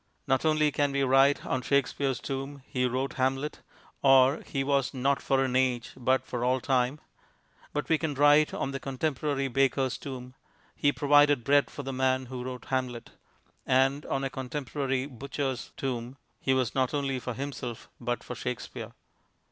[0.25, 3.61] Not only can we write on Shakespeare's tomb, "He wrote Hamlet"
[4.01, 6.99] or "He was not for an age, but for all time,"
[7.71, 10.33] but we can write on a contemporary baker's tomb,
[10.75, 13.11] "He provided bread for the man who wrote Hamlet,"
[13.63, 18.93] and on a contemporary butcher's tomb, "He was not only for himself, but for Shakespeare."